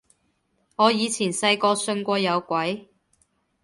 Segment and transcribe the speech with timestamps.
[0.77, 2.89] 我以前細個信過有鬼